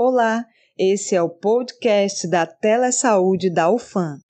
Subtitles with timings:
[0.00, 0.46] Olá,
[0.78, 4.20] esse é o podcast da Telesaúde da UFAM.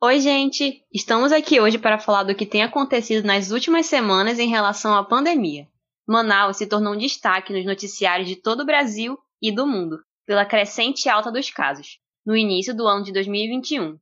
[0.00, 0.84] Oi, gente!
[0.94, 5.04] Estamos aqui hoje para falar do que tem acontecido nas últimas semanas em relação à
[5.04, 5.66] pandemia.
[6.06, 10.46] Manaus se tornou um destaque nos noticiários de todo o Brasil e do mundo, pela
[10.46, 13.98] crescente alta dos casos, no início do ano de 2021.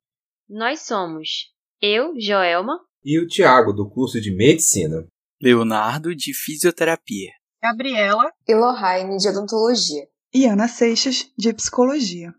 [0.46, 2.78] Nós somos eu, Joelma.
[3.02, 5.06] E o Tiago, do curso de Medicina.
[5.40, 7.30] Leonardo, de Fisioterapia.
[7.62, 8.30] Gabriela.
[8.46, 10.06] E Lohane, de Odontologia.
[10.32, 12.34] E Ana Seixas, de Psicologia.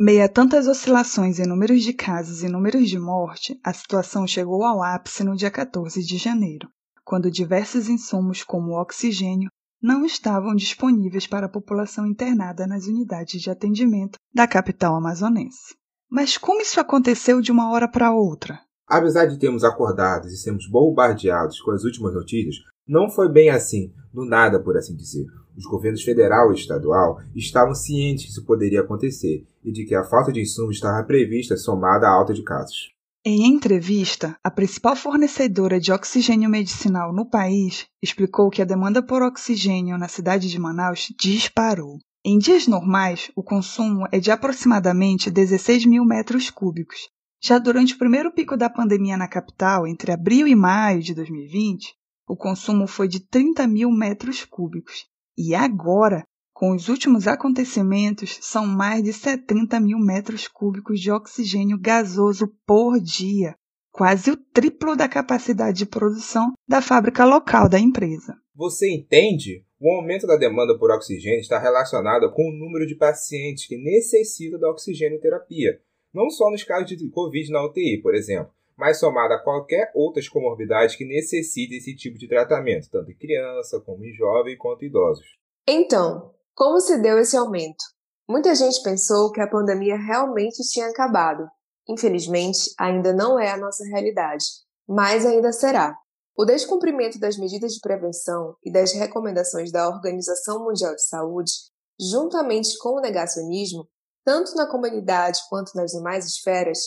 [0.00, 4.82] Meia tantas oscilações em números de casos e números de morte, a situação chegou ao
[4.82, 6.68] ápice no dia 14 de janeiro,
[7.04, 9.50] quando diversos insumos, como o oxigênio,
[9.80, 15.74] não estavam disponíveis para a população internada nas unidades de atendimento da capital amazonense.
[16.10, 18.60] Mas como isso aconteceu de uma hora para outra?
[18.86, 22.56] Apesar de termos acordado e sermos bombardeados com as últimas notícias,
[22.86, 25.26] não foi bem assim, do nada, por assim dizer.
[25.56, 30.04] Os governos federal e estadual estavam cientes que isso poderia acontecer e de que a
[30.04, 32.92] falta de insumos estava prevista somada à alta de casos.
[33.26, 39.22] Em entrevista, a principal fornecedora de oxigênio medicinal no país explicou que a demanda por
[39.22, 41.98] oxigênio na cidade de Manaus disparou.
[42.26, 47.10] Em dias normais, o consumo é de aproximadamente 16 mil metros cúbicos.
[47.38, 51.94] Já durante o primeiro pico da pandemia na capital, entre abril e maio de 2020,
[52.26, 55.04] o consumo foi de 30 mil metros cúbicos.
[55.36, 61.78] E agora, com os últimos acontecimentos, são mais de 70 mil metros cúbicos de oxigênio
[61.78, 63.54] gasoso por dia,
[63.94, 68.34] quase o triplo da capacidade de produção da fábrica local da empresa.
[68.52, 69.64] Você entende?
[69.80, 74.58] O aumento da demanda por oxigênio está relacionado com o número de pacientes que necessitam
[74.58, 75.80] da oxigênio terapia,
[76.12, 80.28] não só nos casos de Covid na UTI, por exemplo, mas somado a qualquer outras
[80.28, 84.88] comorbidades que necessitem esse tipo de tratamento, tanto em criança, como em jovem, quanto em
[84.88, 85.26] idosos.
[85.68, 87.84] Então, como se deu esse aumento?
[88.28, 91.46] Muita gente pensou que a pandemia realmente tinha acabado.
[91.88, 94.44] Infelizmente, ainda não é a nossa realidade,
[94.88, 95.96] mas ainda será.
[96.36, 101.52] O descumprimento das medidas de prevenção e das recomendações da Organização Mundial de Saúde,
[102.00, 103.86] juntamente com o negacionismo,
[104.24, 106.78] tanto na comunidade quanto nas demais esferas,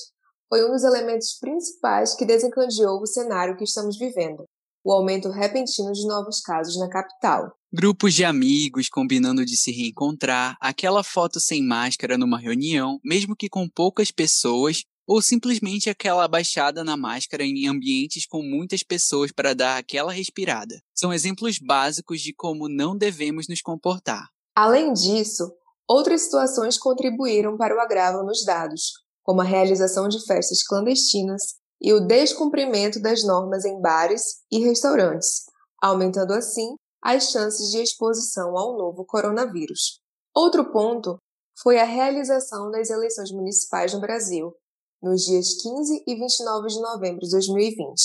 [0.49, 4.45] foi um dos elementos principais que desencadeou o cenário que estamos vivendo,
[4.83, 7.53] o aumento repentino de novos casos na capital.
[7.73, 13.49] Grupos de amigos combinando de se reencontrar, aquela foto sem máscara numa reunião, mesmo que
[13.49, 19.53] com poucas pessoas, ou simplesmente aquela abaixada na máscara em ambientes com muitas pessoas para
[19.53, 20.81] dar aquela respirada.
[20.95, 24.29] São exemplos básicos de como não devemos nos comportar.
[24.55, 25.51] Além disso,
[25.85, 31.91] outras situações contribuíram para o agravo nos dados, como a realização de festas clandestinas e
[31.91, 35.43] o descumprimento das normas em bares e restaurantes,
[35.81, 36.77] aumentando assim
[37.07, 40.01] as chances de exposição ao novo coronavírus.
[40.35, 41.17] Outro ponto
[41.57, 44.53] foi a realização das eleições municipais no Brasil,
[45.01, 48.01] nos dias 15 e 29 de novembro de 2020,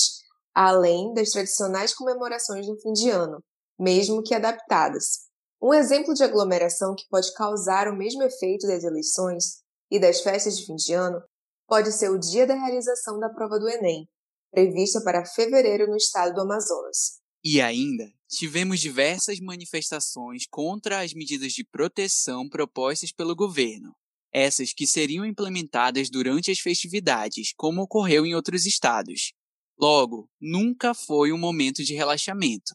[0.55, 3.43] além das tradicionais comemorações do fim de ano,
[3.77, 5.27] mesmo que adaptadas.
[5.61, 10.57] Um exemplo de aglomeração que pode causar o mesmo efeito das eleições e das festas
[10.57, 11.21] de fim de ano
[11.67, 14.07] pode ser o dia da realização da prova do Enem,
[14.49, 17.21] prevista para fevereiro no estado do Amazonas.
[17.43, 18.05] E ainda,
[18.35, 23.95] tivemos diversas manifestações contra as medidas de proteção propostas pelo governo,
[24.33, 29.33] essas que seriam implementadas durante as festividades, como ocorreu em outros estados.
[29.79, 32.73] Logo, nunca foi um momento de relaxamento.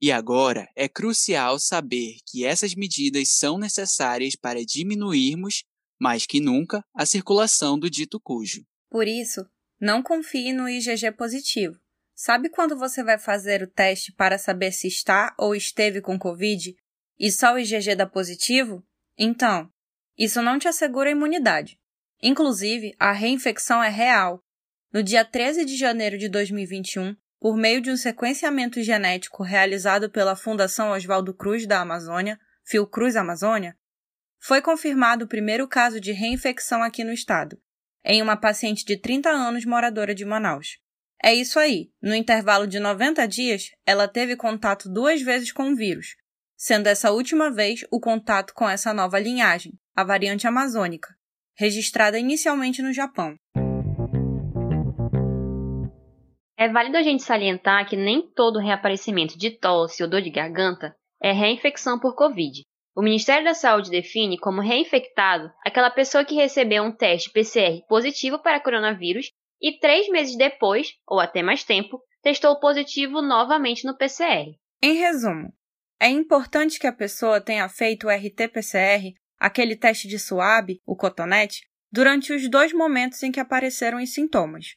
[0.00, 5.64] E agora é crucial saber que essas medidas são necessárias para diminuirmos,
[6.00, 8.64] mais que nunca, a circulação do dito cujo.
[8.88, 9.44] Por isso,
[9.80, 11.78] não confie no IgG positivo.
[12.20, 16.74] Sabe quando você vai fazer o teste para saber se está ou esteve com Covid
[17.16, 18.84] e só o IgG dá positivo?
[19.16, 19.70] Então,
[20.18, 21.78] isso não te assegura a imunidade.
[22.20, 24.42] Inclusive, a reinfecção é real.
[24.92, 30.34] No dia 13 de janeiro de 2021, por meio de um sequenciamento genético realizado pela
[30.34, 33.76] Fundação Oswaldo Cruz da Amazônia, Fiocruz Amazônia,
[34.40, 37.62] foi confirmado o primeiro caso de reinfecção aqui no estado,
[38.04, 40.80] em uma paciente de 30 anos moradora de Manaus.
[41.22, 41.90] É isso aí.
[42.00, 46.14] No intervalo de 90 dias, ela teve contato duas vezes com o vírus,
[46.56, 51.08] sendo essa última vez o contato com essa nova linhagem, a variante amazônica,
[51.56, 53.34] registrada inicialmente no Japão.
[56.56, 60.94] É válido a gente salientar que nem todo reaparecimento de tosse ou dor de garganta
[61.20, 62.62] é reinfecção por Covid.
[62.96, 68.40] O Ministério da Saúde define como reinfectado aquela pessoa que recebeu um teste PCR positivo
[68.40, 69.30] para coronavírus
[69.60, 74.54] e três meses depois, ou até mais tempo, testou positivo novamente no PCR.
[74.82, 75.52] Em resumo,
[76.00, 81.66] é importante que a pessoa tenha feito o RT-PCR, aquele teste de suave, o cotonete,
[81.90, 84.74] durante os dois momentos em que apareceram os sintomas,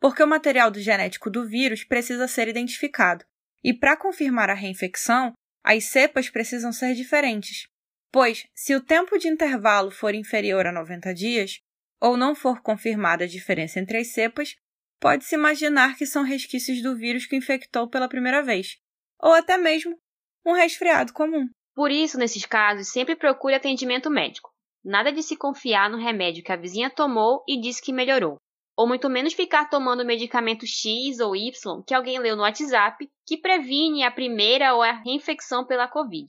[0.00, 3.24] porque o material do genético do vírus precisa ser identificado,
[3.62, 5.32] e para confirmar a reinfecção,
[5.62, 7.68] as cepas precisam ser diferentes,
[8.10, 11.60] pois, se o tempo de intervalo for inferior a 90 dias,
[12.02, 14.56] ou não for confirmada a diferença entre as cepas,
[15.00, 18.76] pode-se imaginar que são resquícios do vírus que infectou pela primeira vez,
[19.20, 19.96] ou até mesmo
[20.44, 21.48] um resfriado comum.
[21.76, 24.50] Por isso, nesses casos, sempre procure atendimento médico.
[24.84, 28.36] Nada de se confiar no remédio que a vizinha tomou e disse que melhorou.
[28.76, 31.52] Ou muito menos ficar tomando o medicamento X ou Y
[31.86, 36.26] que alguém leu no WhatsApp que previne a primeira ou a reinfecção pela Covid.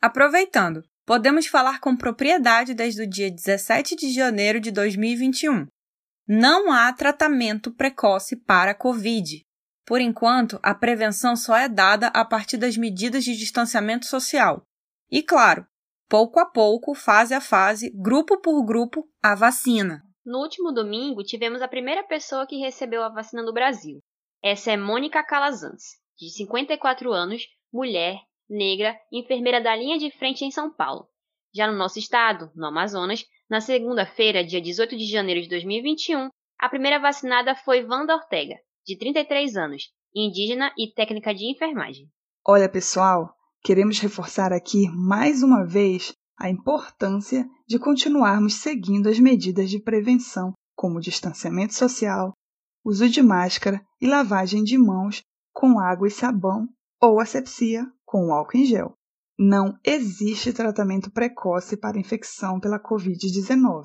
[0.00, 5.68] Aproveitando, podemos falar com propriedade desde o dia 17 de janeiro de 2021.
[6.26, 9.40] Não há tratamento precoce para a Covid.
[9.86, 14.62] Por enquanto, a prevenção só é dada a partir das medidas de distanciamento social.
[15.08, 15.64] E, claro,
[16.08, 20.02] pouco a pouco, fase a fase, grupo por grupo, a vacina.
[20.24, 24.00] No último domingo, tivemos a primeira pessoa que recebeu a vacina no Brasil.
[24.42, 25.84] Essa é Mônica Calazans,
[26.18, 31.08] de 54 anos, mulher, negra, enfermeira da linha de frente em São Paulo.
[31.54, 36.28] Já no nosso estado, no Amazonas, na segunda-feira, dia 18 de janeiro de 2021,
[36.58, 39.84] a primeira vacinada foi Wanda Ortega, de 33 anos,
[40.14, 42.08] indígena e técnica de enfermagem.
[42.46, 49.70] Olha, pessoal, queremos reforçar aqui mais uma vez a importância de continuarmos seguindo as medidas
[49.70, 52.32] de prevenção, como distanciamento social,
[52.84, 55.22] uso de máscara e lavagem de mãos
[55.52, 56.68] com água e sabão
[57.00, 58.96] ou asepsia com álcool em gel.
[59.38, 63.84] Não existe tratamento precoce para infecção pela Covid-19.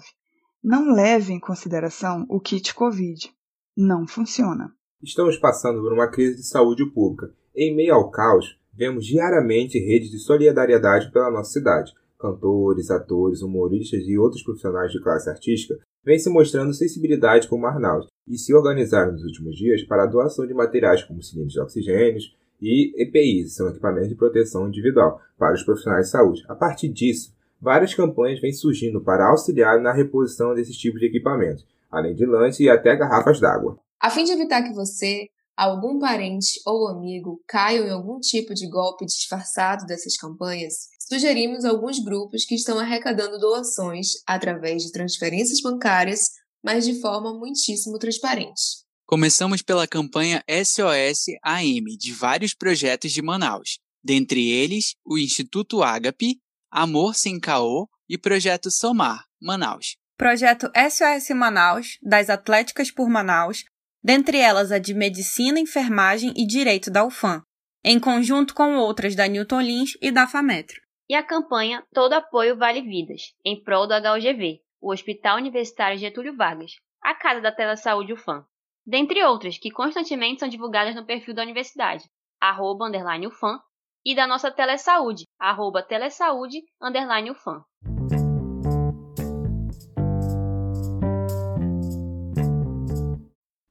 [0.64, 3.30] Não leve em consideração o kit Covid.
[3.76, 4.72] Não funciona.
[5.04, 7.34] Estamos passando por uma crise de saúde pública.
[7.54, 11.92] Em meio ao caos, vemos diariamente redes de solidariedade pela nossa cidade.
[12.20, 18.08] Cantores, atores, humoristas e outros profissionais de classe artística vêm se mostrando sensibilidade com Manaus
[18.28, 22.22] e se organizaram nos últimos dias para a doação de materiais como cilindros de oxigênio
[22.62, 26.46] e EPIs, são equipamentos de proteção individual, para os profissionais de saúde.
[26.48, 31.66] A partir disso, várias campanhas vêm surgindo para auxiliar na reposição desses tipos de equipamentos,
[31.90, 33.80] além de lanches e até garrafas d'água.
[34.00, 35.28] A fim de evitar que você,
[35.58, 42.00] algum parente ou amigo caiam em algum tipo de golpe disfarçado dessas campanhas, sugerimos alguns
[42.00, 46.30] grupos que estão arrecadando doações através de transferências bancárias,
[46.64, 48.82] mas de forma muitíssimo transparente.
[49.14, 56.40] Começamos pela campanha SOS AM de vários projetos de Manaus, dentre eles o Instituto Agape,
[56.72, 59.98] Amor Sem Caô e Projeto Somar, Manaus.
[60.18, 63.66] Projeto SOS Manaus, das Atléticas por Manaus,
[64.02, 67.44] dentre elas a de Medicina, Enfermagem e Direito da UFAM,
[67.84, 70.80] em conjunto com outras da Newton Lins e da FAMETRO.
[71.10, 76.34] E a campanha Todo Apoio Vale Vidas, em prol do HUGV, o Hospital Universitário Getúlio
[76.38, 76.72] Vargas,
[77.04, 78.46] a Casa da Telesaúde UFAM,
[78.86, 83.60] dentre outras que constantemente são divulgadas no perfil da universidade, arroba, underline UFAM,
[84.04, 87.64] e da nossa Telesaúde, arroba telesaúde, underline UFAM.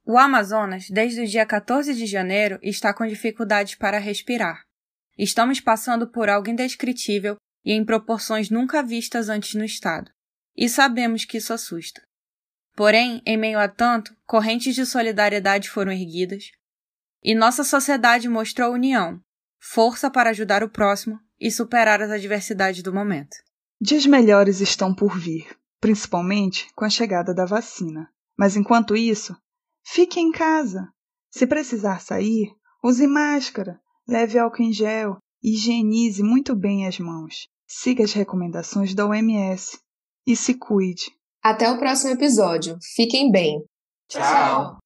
[0.06, 4.64] O Amazonas, desde o dia 14 de janeiro, está com dificuldades para respirar.
[5.16, 10.10] Estamos passando por algo indescritível e em proporções nunca vistas antes no estado.
[10.56, 12.02] E sabemos que isso assusta.
[12.80, 16.50] Porém, em meio a tanto, correntes de solidariedade foram erguidas
[17.22, 19.20] e nossa sociedade mostrou união,
[19.60, 23.36] força para ajudar o próximo e superar as adversidades do momento.
[23.78, 28.08] Dias melhores estão por vir, principalmente com a chegada da vacina.
[28.34, 29.36] Mas enquanto isso,
[29.84, 30.88] Fique em casa.
[31.30, 32.50] Se precisar sair,
[32.82, 37.46] use máscara, leve álcool em gel higienize muito bem as mãos.
[37.66, 39.78] Siga as recomendações da OMS
[40.26, 41.19] e se cuide.
[41.42, 42.78] Até o próximo episódio.
[42.94, 43.64] Fiquem bem.
[44.08, 44.78] Tchau.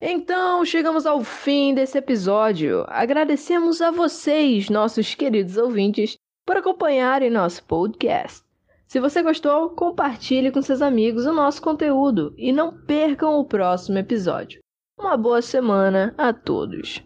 [0.00, 2.84] Então, chegamos ao fim desse episódio.
[2.86, 8.44] Agradecemos a vocês, nossos queridos ouvintes, por acompanharem nosso podcast.
[8.86, 13.98] Se você gostou, compartilhe com seus amigos o nosso conteúdo e não percam o próximo
[13.98, 14.60] episódio.
[14.98, 17.02] Uma boa semana a todos!